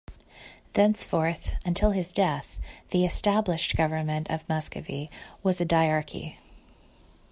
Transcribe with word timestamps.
Thenceforth, 0.73 1.53
until 1.63 1.91
his 1.91 2.11
death, 2.11 2.57
the 2.89 3.05
established 3.05 3.75
government 3.75 4.31
of 4.31 4.49
Muscovy 4.49 5.11
was 5.43 5.61
a 5.61 5.63
diarchy. 5.65 6.37